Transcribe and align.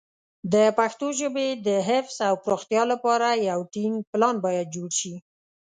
د 0.53 0.55
پښتو 0.77 1.07
ژبې 1.19 1.47
د 1.67 1.67
حفظ 1.89 2.15
او 2.29 2.35
پراختیا 2.43 2.83
لپاره 2.91 3.27
یو 3.49 3.59
ټینګ 3.73 3.95
پلان 4.11 4.35
باید 4.45 4.67
جوړ 4.75 4.89
شي. 4.99 5.13